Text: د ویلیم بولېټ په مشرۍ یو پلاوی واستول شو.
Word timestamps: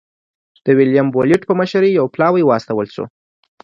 د 0.65 0.67
ویلیم 0.77 1.07
بولېټ 1.15 1.41
په 1.47 1.53
مشرۍ 1.59 1.91
یو 1.93 2.05
پلاوی 2.13 2.43
واستول 2.45 2.87
شو. 2.95 3.05